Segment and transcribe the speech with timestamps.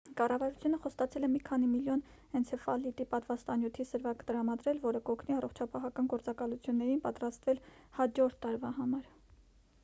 [0.19, 1.99] կառավարությունը խոստացել է մի քանի միլիոն
[2.39, 7.63] էնցեֆալիտի պատվաստանյութի սրվակ տրամադրել որը կօգնի առողջապահական գործակալություններին պատրաստվել
[8.01, 9.09] հաջորդ տարվա համար